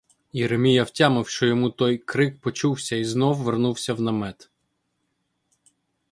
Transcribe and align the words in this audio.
Єремія 0.33 0.83
втямив, 0.83 1.27
що 1.27 1.45
йому 1.45 1.69
той 1.69 1.97
крик 1.97 2.39
почувся 2.39 2.95
й 2.95 3.05
знов 3.05 3.37
вернувся 3.37 3.93
в 3.93 4.01
намет. 4.01 4.49